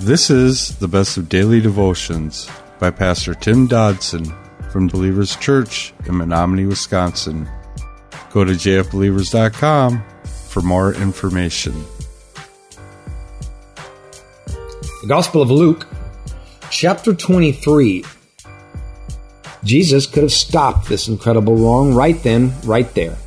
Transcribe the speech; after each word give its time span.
This 0.00 0.30
is 0.30 0.78
the 0.78 0.88
Best 0.88 1.18
of 1.18 1.28
Daily 1.28 1.60
Devotions 1.60 2.48
by 2.78 2.90
Pastor 2.90 3.34
Tim 3.34 3.66
Dodson 3.66 4.24
from 4.70 4.86
Believers 4.86 5.36
Church 5.36 5.92
in 6.06 6.16
Menominee, 6.16 6.64
Wisconsin. 6.64 7.46
Go 8.32 8.42
to 8.42 8.52
jfbelievers.com 8.52 10.02
for 10.24 10.62
more 10.62 10.94
information. 10.94 11.74
The 14.46 15.06
Gospel 15.06 15.42
of 15.42 15.50
Luke, 15.50 15.86
chapter 16.70 17.12
23. 17.12 18.02
Jesus 19.64 20.06
could 20.06 20.22
have 20.22 20.32
stopped 20.32 20.88
this 20.88 21.08
incredible 21.08 21.56
wrong 21.56 21.92
right 21.92 22.20
then, 22.22 22.54
right 22.64 22.90
there. 22.94 23.18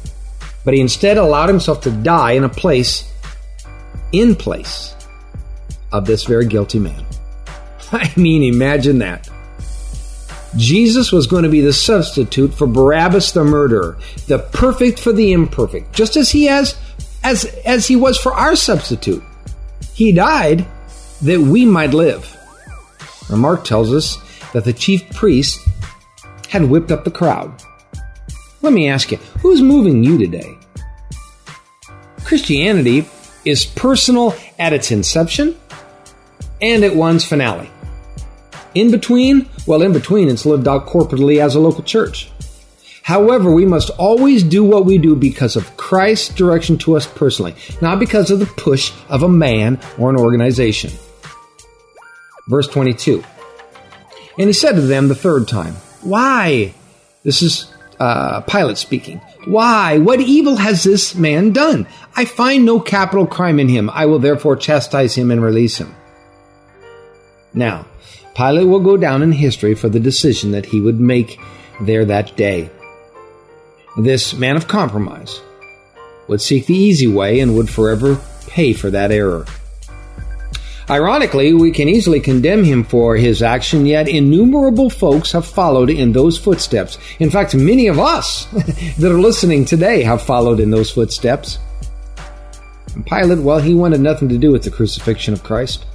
But 0.66 0.74
he 0.74 0.82
instead 0.82 1.20
allowed 1.20 1.50
himself 1.50 1.82
to 1.82 1.92
die 1.92 2.32
in 2.32 2.44
a 2.44 2.50
place, 2.50 3.14
in 4.12 4.34
place 4.36 4.96
of 5.94 6.06
this 6.06 6.26
very 6.26 6.46
guilty 6.46 6.80
man. 6.80 7.06
I 7.92 8.12
mean, 8.18 8.44
imagine 8.44 9.00
that. 9.00 9.30
Jesus 10.56 11.12
was 11.12 11.26
going 11.26 11.44
to 11.44 11.50
be 11.50 11.62
the 11.62 11.74
substitute 11.74 12.54
for 12.54 12.68
Barabbas 12.68 13.32
the 13.32 13.44
murderer, 13.44 13.98
the 14.28 14.40
perfect 14.40 15.00
for 15.00 15.12
the 15.12 15.32
imperfect, 15.32 15.94
just 15.94 16.16
as 16.16 16.30
he 16.30 16.46
has 16.46 16.76
as 17.24 17.46
as 17.66 17.88
he 17.88 17.96
was 17.96 18.18
for 18.18 18.34
our 18.34 18.56
substitute. 18.56 19.24
He 19.94 20.12
died 20.12 20.66
that 21.22 21.40
we 21.40 21.66
might 21.66 21.94
live. 21.94 22.38
Now 23.30 23.38
Mark 23.38 23.64
tells 23.64 23.94
us 23.94 24.18
that 24.54 24.66
the 24.66 24.74
chief 24.74 25.10
priest 25.12 25.60
had 26.50 26.70
whipped 26.70 26.92
up 26.92 27.04
the 27.04 27.12
crowd. 27.12 27.52
Let 28.62 28.74
me 28.74 28.88
ask 28.88 29.12
you, 29.12 29.18
who's 29.42 29.62
moving 29.62 30.04
you 30.04 30.18
today? 30.18 30.58
Christianity 32.24 33.08
is 33.44 33.66
personal 33.66 34.36
at 34.60 34.72
its 34.72 34.92
inception 34.92 35.58
and 36.62 36.84
at 36.84 36.96
one's 36.96 37.26
finale. 37.26 37.70
In 38.76 38.90
between, 38.90 39.48
well, 39.68 39.82
in 39.82 39.94
between, 39.94 40.30
it's 40.30 40.46
lived 40.46 40.68
out 40.68 40.88
corporately 40.88 41.40
as 41.40 41.56
a 41.56 41.60
local 41.60 41.84
church. 41.84 42.32
However, 43.04 43.52
we 43.52 43.66
must 43.66 43.90
always 43.92 44.44
do 44.44 44.64
what 44.64 44.86
we 44.86 44.98
do 44.98 45.16
because 45.16 45.56
of 45.56 45.76
Christ's 45.76 46.34
direction 46.34 46.78
to 46.80 46.96
us 46.96 47.06
personally, 47.06 47.54
not 47.82 48.00
because 48.00 48.32
of 48.32 48.40
the 48.40 48.46
push 48.46 48.94
of 49.10 49.24
a 49.24 49.30
man 49.30 49.80
or 50.00 50.10
an 50.10 50.16
organization. 50.16 50.92
Verse 52.48 52.68
22. 52.68 53.24
And 54.40 54.48
he 54.48 54.54
said 54.54 54.76
to 54.76 54.82
them 54.82 55.10
the 55.10 55.16
third 55.16 55.48
time, 55.48 55.76
Why? 56.02 56.74
This 57.24 57.42
is 57.42 57.74
uh, 58.00 58.42
Pilate 58.42 58.78
speaking. 58.78 59.20
Why? 59.46 59.98
What 59.98 60.22
evil 60.22 60.56
has 60.56 60.84
this 60.84 61.14
man 61.14 61.52
done? 61.52 61.88
I 62.16 62.26
find 62.26 62.66
no 62.66 62.80
capital 62.80 63.28
crime 63.28 63.60
in 63.60 63.68
him. 63.68 63.90
I 63.90 64.06
will 64.06 64.20
therefore 64.20 64.56
chastise 64.56 65.16
him 65.16 65.30
and 65.30 65.44
release 65.44 65.78
him. 65.78 65.94
Now, 67.54 67.86
Pilate 68.36 68.68
will 68.68 68.80
go 68.80 68.98
down 68.98 69.22
in 69.22 69.32
history 69.32 69.76
for 69.76 69.90
the 69.90 70.00
decision 70.00 70.52
that 70.52 70.66
he 70.66 70.82
would 70.82 71.00
make 71.00 71.40
there 71.82 72.06
that 72.06 72.36
day. 72.36 72.70
This 73.98 74.34
man 74.34 74.56
of 74.56 74.68
compromise 74.68 75.40
would 76.28 76.42
seek 76.42 76.66
the 76.66 76.74
easy 76.74 77.08
way 77.08 77.40
and 77.40 77.56
would 77.56 77.70
forever 77.70 78.20
pay 78.48 78.74
for 78.74 78.90
that 78.90 79.12
error. 79.12 79.46
Ironically, 80.90 81.54
we 81.54 81.72
can 81.72 81.88
easily 81.88 82.20
condemn 82.20 82.64
him 82.64 82.84
for 82.84 83.16
his 83.16 83.42
action, 83.42 83.86
yet 83.86 84.10
innumerable 84.10 84.90
folks 84.90 85.32
have 85.32 85.46
followed 85.46 85.90
in 85.90 86.12
those 86.12 86.38
footsteps. 86.38 86.98
In 87.20 87.30
fact, 87.30 87.56
many 87.56 87.88
of 87.88 88.00
us 88.00 88.46
that 88.98 89.12
are 89.12 89.20
listening 89.20 89.64
today 89.64 90.04
have 90.04 90.22
followed 90.22 90.60
in 90.60 90.72
those 90.72 90.92
footsteps. 90.92 91.60
And 92.96 93.06
Pilate, 93.06 93.40
well, 93.40 93.60
he 93.60 93.74
wanted 93.74 94.02
nothing 94.02 94.28
to 94.30 94.38
do 94.38 94.52
with 94.52 94.64
the 94.64 94.72
crucifixion 94.72 95.34
of 95.34 95.44
Christ. 95.44 95.86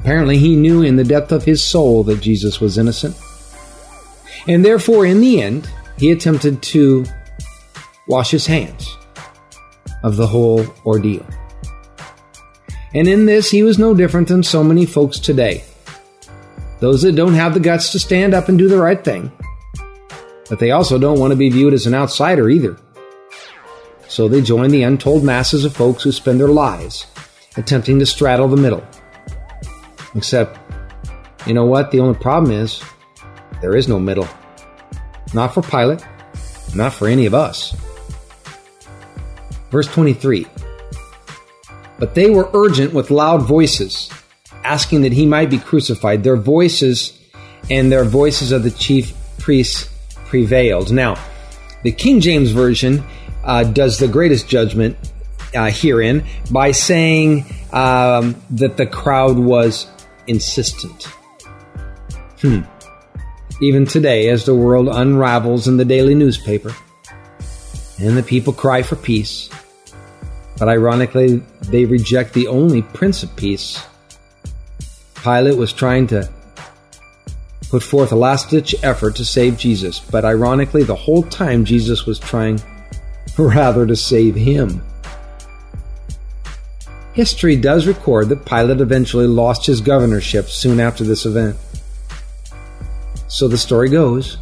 Apparently, 0.00 0.38
he 0.38 0.56
knew 0.56 0.82
in 0.82 0.96
the 0.96 1.04
depth 1.04 1.30
of 1.30 1.44
his 1.44 1.62
soul 1.62 2.02
that 2.04 2.22
Jesus 2.22 2.58
was 2.58 2.78
innocent. 2.78 3.14
And 4.48 4.64
therefore, 4.64 5.04
in 5.04 5.20
the 5.20 5.42
end, 5.42 5.70
he 5.98 6.10
attempted 6.10 6.62
to 6.62 7.04
wash 8.08 8.30
his 8.30 8.46
hands 8.46 8.96
of 10.02 10.16
the 10.16 10.26
whole 10.26 10.64
ordeal. 10.86 11.26
And 12.94 13.06
in 13.06 13.26
this, 13.26 13.50
he 13.50 13.62
was 13.62 13.78
no 13.78 13.92
different 13.92 14.28
than 14.28 14.42
so 14.42 14.64
many 14.64 14.86
folks 14.86 15.18
today. 15.18 15.64
Those 16.78 17.02
that 17.02 17.14
don't 17.14 17.34
have 17.34 17.52
the 17.52 17.60
guts 17.60 17.92
to 17.92 17.98
stand 17.98 18.32
up 18.32 18.48
and 18.48 18.56
do 18.56 18.68
the 18.68 18.80
right 18.80 19.04
thing. 19.04 19.30
But 20.48 20.60
they 20.60 20.70
also 20.70 20.98
don't 20.98 21.20
want 21.20 21.32
to 21.32 21.36
be 21.36 21.50
viewed 21.50 21.74
as 21.74 21.86
an 21.86 21.94
outsider 21.94 22.48
either. 22.48 22.78
So 24.08 24.28
they 24.28 24.40
join 24.40 24.70
the 24.70 24.82
untold 24.82 25.24
masses 25.24 25.66
of 25.66 25.76
folks 25.76 26.02
who 26.02 26.10
spend 26.10 26.40
their 26.40 26.48
lives 26.48 27.06
attempting 27.58 27.98
to 27.98 28.06
straddle 28.06 28.48
the 28.48 28.56
middle 28.56 28.82
Except, 30.14 30.58
you 31.46 31.54
know 31.54 31.66
what? 31.66 31.90
The 31.90 32.00
only 32.00 32.18
problem 32.18 32.52
is 32.52 32.82
there 33.60 33.76
is 33.76 33.88
no 33.88 33.98
middle. 33.98 34.28
Not 35.32 35.54
for 35.54 35.62
Pilate, 35.62 36.04
not 36.74 36.92
for 36.92 37.06
any 37.06 37.26
of 37.26 37.34
us. 37.34 37.76
Verse 39.70 39.86
23 39.86 40.46
But 41.98 42.14
they 42.14 42.30
were 42.30 42.50
urgent 42.52 42.92
with 42.92 43.10
loud 43.10 43.42
voices, 43.42 44.10
asking 44.64 45.02
that 45.02 45.12
he 45.12 45.26
might 45.26 45.50
be 45.50 45.58
crucified. 45.58 46.24
Their 46.24 46.36
voices 46.36 47.18
and 47.70 47.90
their 47.92 48.04
voices 48.04 48.50
of 48.52 48.64
the 48.64 48.70
chief 48.70 49.14
priests 49.38 49.88
prevailed. 50.26 50.92
Now, 50.92 51.16
the 51.82 51.92
King 51.92 52.20
James 52.20 52.50
Version 52.50 53.04
uh, 53.44 53.64
does 53.64 53.98
the 53.98 54.08
greatest 54.08 54.48
judgment 54.48 54.96
uh, 55.54 55.70
herein 55.70 56.24
by 56.50 56.72
saying 56.72 57.44
um, 57.72 58.40
that 58.50 58.76
the 58.76 58.86
crowd 58.86 59.38
was 59.38 59.86
insistent. 60.30 61.04
Hmm. 62.40 62.60
Even 63.60 63.84
today, 63.84 64.30
as 64.30 64.46
the 64.46 64.54
world 64.54 64.88
unravels 64.88 65.68
in 65.68 65.76
the 65.76 65.84
daily 65.84 66.14
newspaper, 66.14 66.74
and 67.98 68.16
the 68.16 68.22
people 68.22 68.54
cry 68.54 68.82
for 68.82 68.96
peace, 68.96 69.50
but 70.58 70.68
ironically, 70.68 71.42
they 71.68 71.84
reject 71.84 72.32
the 72.32 72.46
only 72.46 72.80
Prince 72.80 73.22
of 73.22 73.34
Peace. 73.36 73.84
Pilate 75.22 75.58
was 75.58 75.72
trying 75.72 76.06
to 76.06 76.30
put 77.68 77.82
forth 77.82 78.12
a 78.12 78.16
last 78.16 78.48
ditch 78.50 78.74
effort 78.82 79.16
to 79.16 79.24
save 79.24 79.58
Jesus, 79.58 80.00
but 80.00 80.24
ironically, 80.24 80.82
the 80.82 80.94
whole 80.94 81.22
time 81.24 81.64
Jesus 81.64 82.06
was 82.06 82.18
trying 82.18 82.60
rather 83.38 83.86
to 83.86 83.96
save 83.96 84.34
him. 84.34 84.82
History 87.20 87.54
does 87.54 87.86
record 87.86 88.30
that 88.30 88.46
Pilate 88.46 88.80
eventually 88.80 89.26
lost 89.26 89.66
his 89.66 89.82
governorship 89.82 90.48
soon 90.48 90.80
after 90.80 91.04
this 91.04 91.26
event. 91.26 91.54
So 93.28 93.46
the 93.46 93.58
story 93.58 93.90
goes. 93.90 94.38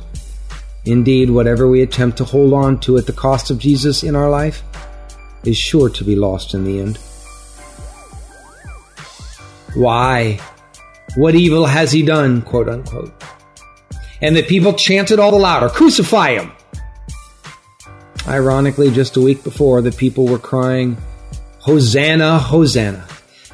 Indeed, 0.84 1.28
whatever 1.28 1.66
we 1.66 1.82
attempt 1.82 2.18
to 2.18 2.24
hold 2.24 2.52
on 2.52 2.78
to 2.82 2.96
at 2.96 3.06
the 3.06 3.12
cost 3.12 3.50
of 3.50 3.58
Jesus 3.58 4.04
in 4.04 4.14
our 4.14 4.30
life 4.30 4.62
is 5.42 5.56
sure 5.56 5.90
to 5.90 6.04
be 6.04 6.14
lost 6.14 6.54
in 6.54 6.62
the 6.62 6.78
end. 6.78 6.98
Why? 9.74 10.38
What 11.16 11.34
evil 11.34 11.66
has 11.66 11.90
he 11.90 12.02
done? 12.04 12.42
quote 12.42 12.68
unquote. 12.68 13.12
And 14.22 14.36
the 14.36 14.44
people 14.44 14.72
chanted 14.72 15.18
all 15.18 15.32
the 15.32 15.36
louder, 15.36 15.68
Crucify 15.68 16.34
him! 16.38 16.52
Ironically, 18.28 18.92
just 18.92 19.16
a 19.16 19.20
week 19.20 19.42
before, 19.42 19.82
the 19.82 19.90
people 19.90 20.28
were 20.28 20.38
crying, 20.38 20.96
Hosanna, 21.68 22.38
Hosanna. 22.38 23.06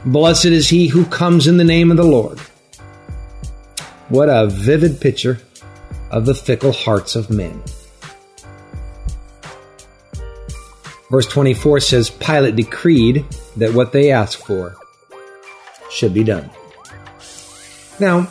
Blessed 0.04 0.44
is 0.44 0.68
he 0.68 0.86
who 0.86 1.04
comes 1.04 1.48
in 1.48 1.56
the 1.56 1.64
name 1.64 1.90
of 1.90 1.96
the 1.96 2.04
Lord. 2.04 2.38
What 4.08 4.28
a 4.28 4.46
vivid 4.46 5.00
picture 5.00 5.40
of 6.12 6.24
the 6.24 6.32
fickle 6.32 6.70
hearts 6.70 7.16
of 7.16 7.28
men. 7.28 7.60
Verse 11.10 11.26
24 11.26 11.80
says 11.80 12.08
Pilate 12.08 12.54
decreed 12.54 13.26
that 13.56 13.74
what 13.74 13.90
they 13.90 14.12
asked 14.12 14.46
for 14.46 14.76
should 15.90 16.14
be 16.14 16.22
done. 16.22 16.48
Now, 17.98 18.28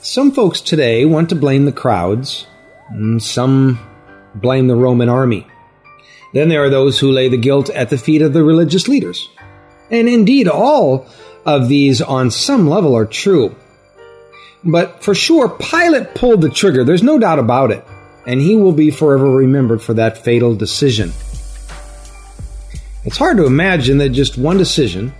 some 0.00 0.30
folks 0.30 0.60
today 0.60 1.06
want 1.06 1.28
to 1.30 1.34
blame 1.34 1.64
the 1.64 1.72
crowds, 1.72 2.46
and 2.88 3.20
some 3.20 3.80
blame 4.36 4.68
the 4.68 4.76
Roman 4.76 5.08
army. 5.08 5.44
Then 6.34 6.48
there 6.48 6.64
are 6.64 6.70
those 6.70 6.98
who 6.98 7.12
lay 7.12 7.28
the 7.28 7.36
guilt 7.36 7.70
at 7.70 7.90
the 7.90 7.96
feet 7.96 8.20
of 8.20 8.32
the 8.32 8.42
religious 8.42 8.88
leaders. 8.88 9.28
And 9.88 10.08
indeed, 10.08 10.48
all 10.48 11.06
of 11.46 11.68
these 11.68 12.02
on 12.02 12.32
some 12.32 12.68
level 12.68 12.96
are 12.96 13.06
true. 13.06 13.54
But 14.64 15.04
for 15.04 15.14
sure, 15.14 15.48
Pilate 15.48 16.16
pulled 16.16 16.40
the 16.40 16.50
trigger. 16.50 16.82
There's 16.82 17.04
no 17.04 17.18
doubt 17.18 17.38
about 17.38 17.70
it. 17.70 17.84
And 18.26 18.40
he 18.40 18.56
will 18.56 18.72
be 18.72 18.90
forever 18.90 19.30
remembered 19.30 19.80
for 19.80 19.94
that 19.94 20.18
fatal 20.18 20.56
decision. 20.56 21.12
It's 23.04 23.18
hard 23.18 23.36
to 23.36 23.46
imagine 23.46 23.98
that 23.98 24.08
just 24.08 24.36
one 24.36 24.56
decision 24.56 25.14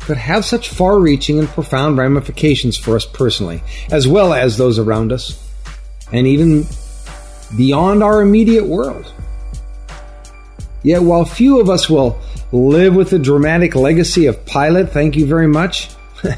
could 0.00 0.16
have 0.16 0.44
such 0.44 0.70
far 0.70 0.98
reaching 0.98 1.38
and 1.38 1.46
profound 1.46 1.98
ramifications 1.98 2.76
for 2.76 2.96
us 2.96 3.06
personally, 3.06 3.62
as 3.92 4.08
well 4.08 4.32
as 4.32 4.56
those 4.56 4.80
around 4.80 5.12
us, 5.12 5.38
and 6.10 6.26
even 6.26 6.66
beyond 7.56 8.02
our 8.02 8.22
immediate 8.22 8.66
world. 8.66 9.12
Yet, 10.82 11.02
while 11.02 11.24
few 11.24 11.60
of 11.60 11.70
us 11.70 11.88
will 11.88 12.20
live 12.50 12.94
with 12.94 13.10
the 13.10 13.18
dramatic 13.18 13.74
legacy 13.74 14.26
of 14.26 14.44
Pilate, 14.46 14.90
thank 14.90 15.16
you 15.16 15.26
very 15.26 15.46
much, 15.46 15.90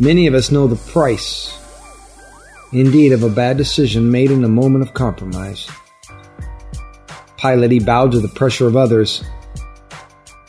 Many 0.00 0.26
of 0.26 0.32
us 0.32 0.50
know 0.50 0.66
the 0.66 0.76
price, 0.90 1.58
indeed, 2.72 3.12
of 3.12 3.22
a 3.22 3.28
bad 3.28 3.58
decision 3.58 4.10
made 4.10 4.30
in 4.30 4.42
a 4.44 4.48
moment 4.48 4.82
of 4.82 4.94
compromise. 4.94 5.68
Pilate, 7.36 7.70
he 7.70 7.80
bowed 7.80 8.12
to 8.12 8.20
the 8.20 8.28
pressure 8.28 8.66
of 8.66 8.78
others. 8.78 9.22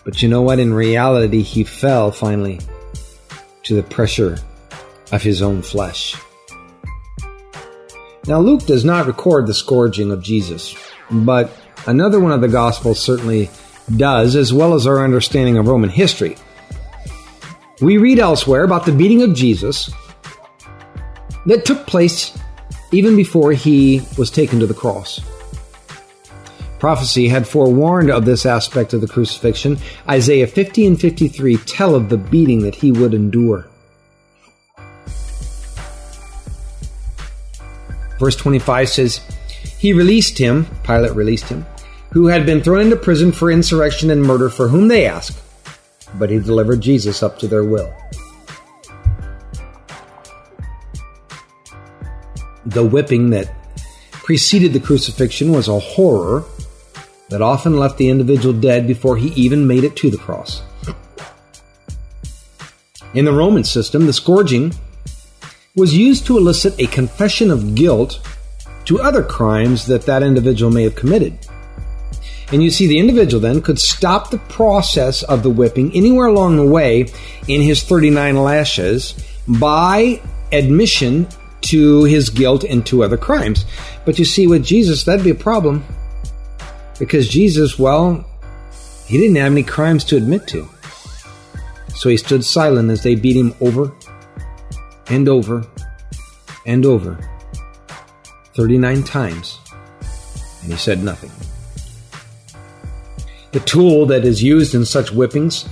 But 0.06 0.22
you 0.22 0.30
know 0.30 0.42
what? 0.42 0.60
In 0.60 0.74
reality, 0.74 1.42
he 1.42 1.66
fell 1.66 2.14
finally 2.14 2.62
to 3.64 3.76
the 3.76 3.84
pressure 3.84 4.38
of 5.12 5.22
his 5.22 5.42
own 5.42 5.62
flesh. 5.62 6.16
Now, 8.26 8.40
Luke 8.40 8.66
does 8.66 8.86
not 8.86 9.06
record 9.06 9.48
the 9.48 9.54
scourging 9.54 10.12
of 10.12 10.24
Jesus, 10.24 10.74
but 11.10 11.52
another 11.88 12.20
one 12.20 12.32
of 12.32 12.42
the 12.42 12.48
Gospels 12.48 13.00
certainly 13.00 13.50
does, 13.96 14.36
as 14.36 14.54
well 14.54 14.74
as 14.74 14.88
our 14.88 15.04
understanding 15.04 15.58
of 15.58 15.68
Roman 15.68 15.90
history. 15.90 16.36
We 17.82 17.98
read 17.98 18.20
elsewhere 18.20 18.64
about 18.64 18.86
the 18.86 18.92
beating 18.92 19.24
of 19.24 19.34
Jesus 19.34 19.90
that 21.46 21.66
took 21.66 21.88
place 21.88 22.38
even 22.92 23.16
before 23.16 23.54
he 23.54 24.02
was 24.18 24.30
taken 24.30 24.60
to 24.60 24.68
the 24.68 24.74
cross. 24.74 25.20
Prophecy 26.80 27.28
had 27.28 27.48
forewarned 27.48 28.10
of 28.10 28.26
this 28.26 28.46
aspect 28.46 28.94
of 28.94 29.02
the 29.02 29.08
crucifixion. 29.08 29.78
Isaiah 30.10 30.48
50 30.48 30.88
and 30.88 31.00
53 31.00 31.58
tell 31.58 31.94
of 31.96 32.10
the 32.10 32.18
beating 32.18 32.64
that 32.64 32.76
he 32.76 32.92
would 32.92 33.14
endure. 33.14 33.68
Verse 38.18 38.36
25 38.36 38.90
says, 38.90 39.22
He 39.78 39.94
released 39.94 40.38
him, 40.38 40.68
Pilate 40.84 41.16
released 41.16 41.50
him, 41.50 41.66
who 42.12 42.28
had 42.28 42.46
been 42.46 42.62
thrown 42.62 42.82
into 42.82 42.96
prison 42.96 43.32
for 43.32 43.52
insurrection 43.52 44.10
and 44.10 44.22
murder, 44.22 44.50
for 44.50 44.68
whom 44.68 44.88
they 44.88 45.06
asked, 45.06 45.42
but 46.16 46.30
he 46.30 46.40
delivered 46.40 46.82
Jesus 46.82 47.24
up 47.24 47.40
to 47.40 47.48
their 47.48 47.64
will. 47.64 47.94
The 52.66 52.86
whipping 52.86 53.32
that 53.32 53.54
preceded 54.12 54.74
the 54.74 54.80
crucifixion 54.80 55.52
was 55.52 55.68
a 55.68 55.80
horror 55.80 56.46
that 57.30 57.42
often 57.42 57.80
left 57.80 57.98
the 57.98 58.10
individual 58.10 58.54
dead 58.54 58.88
before 58.88 59.18
he 59.18 59.30
even 59.30 59.66
made 59.66 59.84
it 59.84 59.96
to 59.96 60.10
the 60.10 60.18
cross. 60.18 60.62
In 63.14 63.26
the 63.26 63.34
Roman 63.34 63.64
system, 63.64 64.06
the 64.06 64.14
scourging 64.14 64.74
was 65.76 65.96
used 65.96 66.26
to 66.26 66.38
elicit 66.38 66.80
a 66.80 66.88
confession 66.88 67.50
of 67.50 67.74
guilt 67.74 68.20
to 68.86 69.02
other 69.02 69.24
crimes 69.24 69.86
that 69.88 70.04
that 70.04 70.24
individual 70.24 70.72
may 70.72 70.84
have 70.84 70.96
committed. 70.96 71.38
And 72.52 72.62
you 72.62 72.70
see, 72.70 72.88
the 72.88 73.00
individual 73.00 73.42
then 73.42 73.62
could 73.62 73.80
stop 73.80 74.30
the 74.30 74.38
process 74.38 75.24
of 75.24 75.44
the 75.44 75.50
whipping 75.50 75.94
anywhere 75.96 76.28
along 76.28 76.58
the 76.58 76.66
way 76.66 77.06
in 77.48 77.62
his 77.62 77.84
39 77.84 78.36
lashes 78.36 79.14
by 79.48 80.22
admission 80.52 81.28
to 81.62 82.04
his 82.04 82.30
guilt 82.30 82.64
and 82.64 82.86
to 82.88 83.04
other 83.04 83.18
crimes. 83.18 83.66
But 84.06 84.20
you 84.20 84.26
see, 84.26 84.48
with 84.48 84.66
Jesus, 84.66 85.04
that'd 85.04 85.24
be 85.24 85.32
a 85.32 85.36
problem. 85.36 85.86
Because 87.00 87.30
Jesus, 87.30 87.80
well, 87.80 88.26
he 89.06 89.18
didn't 89.18 89.36
have 89.38 89.52
any 89.52 89.64
crimes 89.64 90.04
to 90.06 90.18
admit 90.18 90.48
to. 90.48 90.68
So 91.96 92.10
he 92.10 92.18
stood 92.18 92.44
silent 92.44 92.90
as 92.90 93.04
they 93.04 93.16
beat 93.16 93.36
him 93.36 93.54
over 93.62 93.92
and 95.08 95.28
over 95.28 95.66
and 96.66 96.86
over 96.86 97.18
39 98.56 99.04
times, 99.04 99.60
and 100.62 100.72
he 100.72 100.78
said 100.78 101.04
nothing. 101.04 101.32
The 103.52 103.60
tool 103.62 104.06
that 104.08 104.24
is 104.24 104.42
used 104.42 104.76
in 104.76 104.86
such 104.86 105.10
whippings 105.10 105.68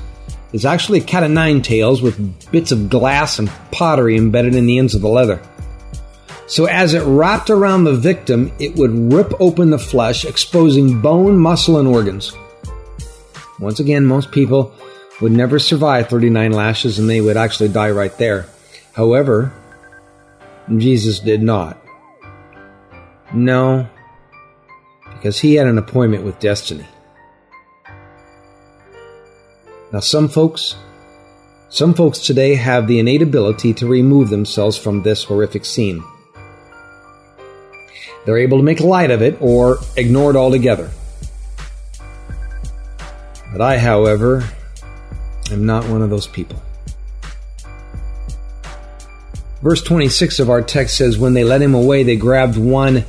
is 0.51 0.65
actually 0.65 0.99
a 0.99 1.03
cat 1.03 1.23
of 1.23 1.31
nine 1.31 1.61
tails 1.61 2.01
with 2.01 2.51
bits 2.51 2.71
of 2.71 2.89
glass 2.89 3.39
and 3.39 3.49
pottery 3.71 4.17
embedded 4.17 4.55
in 4.55 4.65
the 4.65 4.77
ends 4.77 4.95
of 4.95 5.01
the 5.01 5.07
leather. 5.07 5.41
So, 6.47 6.65
as 6.65 6.95
it 6.95 7.03
wrapped 7.03 7.51
around 7.51 7.83
the 7.83 7.95
victim, 7.95 8.51
it 8.59 8.75
would 8.75 9.13
rip 9.13 9.31
open 9.39 9.69
the 9.69 9.77
flesh, 9.77 10.25
exposing 10.25 10.99
bone, 10.99 11.37
muscle, 11.37 11.77
and 11.77 11.87
organs. 11.87 12.33
Once 13.59 13.79
again, 13.79 14.05
most 14.05 14.31
people 14.31 14.73
would 15.21 15.31
never 15.31 15.59
survive 15.59 16.09
39 16.09 16.51
lashes 16.51 16.97
and 16.97 17.09
they 17.09 17.21
would 17.21 17.37
actually 17.37 17.69
die 17.69 17.91
right 17.91 18.17
there. 18.17 18.47
However, 18.93 19.53
Jesus 20.77 21.19
did 21.19 21.43
not. 21.43 21.77
No, 23.33 23.87
because 25.13 25.39
he 25.39 25.55
had 25.55 25.67
an 25.67 25.77
appointment 25.77 26.23
with 26.23 26.39
destiny. 26.39 26.87
Now, 29.91 30.01
some 30.01 30.27
folks, 30.27 30.75
some 31.69 31.95
folks 31.95 32.19
today 32.19 32.53
have 32.55 32.87
the 32.87 32.99
innate 32.99 33.23
ability 33.23 33.73
to 33.75 33.87
remove 33.87 34.29
themselves 34.29 34.77
from 34.77 35.01
this 35.01 35.23
horrific 35.23 35.65
scene. 35.65 36.03
They're 38.25 38.37
able 38.37 38.59
to 38.59 38.63
make 38.63 38.81
light 38.81 39.09
of 39.09 39.23
it 39.23 39.37
or 39.41 39.79
ignore 39.97 40.29
it 40.29 40.35
altogether. 40.35 40.91
But 43.51 43.61
I, 43.61 43.79
however, 43.79 44.47
am 45.51 45.65
not 45.65 45.89
one 45.89 46.03
of 46.03 46.11
those 46.11 46.27
people. 46.27 46.61
Verse 49.63 49.81
26 49.81 50.39
of 50.39 50.51
our 50.51 50.61
text 50.61 50.97
says, 50.97 51.17
When 51.17 51.33
they 51.33 51.43
led 51.43 51.63
him 51.63 51.73
away, 51.73 52.03
they 52.03 52.15
grabbed 52.15 52.57
one 52.57 53.05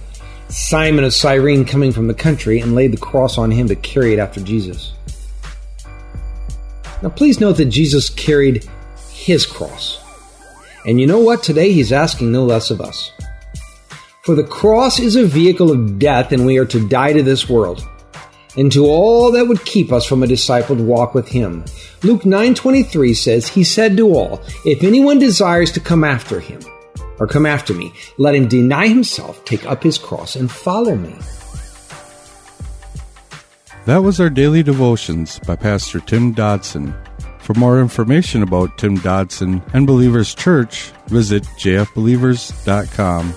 Simon 0.49 1.05
of 1.05 1.13
Cyrene 1.13 1.67
coming 1.67 1.93
from 1.93 2.09
the 2.09 2.15
country 2.15 2.61
and 2.61 2.75
laid 2.75 2.93
the 2.93 2.97
cross 2.97 3.37
on 3.37 3.51
him 3.51 3.69
to 3.69 3.77
carry 3.77 4.15
it 4.15 4.19
after 4.19 4.41
Jesus. 4.41 4.95
Now, 7.03 7.09
please 7.09 7.41
note 7.41 7.57
that 7.59 7.67
Jesus 7.67 8.11
carried 8.11 8.69
his 9.11 9.47
cross. 9.47 10.01
And 10.87 11.01
you 11.01 11.07
know 11.07 11.21
what? 11.21 11.43
Today 11.43 11.73
he's 11.73 11.93
asking 11.93 12.33
no 12.33 12.45
less 12.45 12.71
of 12.71 12.81
us. 12.81 13.13
For 14.25 14.35
the 14.35 14.45
cross 14.45 14.99
is 14.99 15.17
a 15.17 15.25
vehicle 15.25 15.71
of 15.71 15.99
death, 15.99 16.33
and 16.33 16.45
we 16.45 16.59
are 16.59 16.67
to 16.67 16.89
die 16.89 17.13
to 17.13 17.23
this 17.23 17.49
world 17.49 17.87
and 18.57 18.71
to 18.73 18.87
all 18.87 19.31
that 19.33 19.47
would 19.47 19.65
keep 19.65 19.93
us 19.93 20.05
from 20.05 20.23
a 20.23 20.27
discipled 20.27 20.85
walk 20.85 21.15
with 21.15 21.29
him. 21.29 21.65
Luke 22.03 22.23
9:23 22.23 23.17
says, 23.17 23.49
He 23.49 23.65
said 23.65 23.97
to 23.97 24.15
all, 24.15 24.43
If 24.65 24.83
anyone 24.83 25.19
desires 25.19 25.73
to 25.73 25.81
come 25.81 26.05
after 26.05 26.41
him, 26.41 26.61
or 27.19 27.27
come 27.27 27.47
after 27.47 27.75
me, 27.75 27.93
let 28.19 28.35
him 28.35 28.49
deny 28.49 28.89
himself, 28.89 29.45
take 29.45 29.67
up 29.67 29.83
his 29.83 29.99
cross, 29.99 30.37
and 30.37 30.51
follow 30.51 30.97
me. 30.97 31.15
That 33.87 34.03
was 34.03 34.21
our 34.21 34.31
daily 34.31 34.63
devotions 34.63 35.39
by 35.41 35.57
Pastor 35.57 36.01
Tim 36.01 36.33
Dodson. 36.33 36.95
For 37.39 37.55
more 37.55 37.81
information 37.81 38.43
about 38.43 38.77
Tim 38.79 38.97
Dodson 38.97 39.63
and 39.73 39.87
Believers 39.87 40.35
Church, 40.35 40.93
visit 41.09 41.43
jfbelievers.com 41.59 43.35